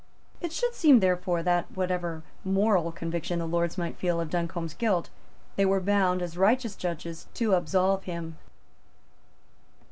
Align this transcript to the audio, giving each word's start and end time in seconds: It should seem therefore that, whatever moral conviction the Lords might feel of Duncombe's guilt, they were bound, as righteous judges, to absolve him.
It 0.41 0.51
should 0.51 0.73
seem 0.73 0.99
therefore 0.99 1.43
that, 1.43 1.67
whatever 1.75 2.23
moral 2.43 2.91
conviction 2.91 3.37
the 3.37 3.45
Lords 3.45 3.77
might 3.77 3.99
feel 3.99 4.19
of 4.19 4.31
Duncombe's 4.31 4.73
guilt, 4.73 5.11
they 5.57 5.63
were 5.65 5.79
bound, 5.79 6.23
as 6.23 6.35
righteous 6.39 6.75
judges, 6.75 7.27
to 7.35 7.53
absolve 7.53 8.05
him. 8.05 8.39